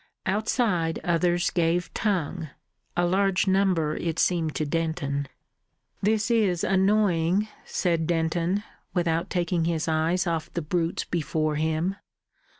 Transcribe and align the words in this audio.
Outside 0.25 0.97
others 1.03 1.51
gave 1.51 1.93
tongue 1.93 2.49
a 2.97 3.05
large 3.05 3.45
number 3.45 3.95
it 3.95 4.17
seemed 4.17 4.55
to 4.55 4.65
Denton. 4.65 5.27
"This 6.01 6.31
is 6.31 6.63
annoying," 6.63 7.47
said 7.65 8.07
Denton, 8.07 8.63
without 8.95 9.29
taking 9.29 9.65
his 9.65 9.87
eye 9.87 10.17
off 10.25 10.51
the 10.55 10.63
brutes 10.63 11.03
before 11.05 11.57
him. 11.57 11.97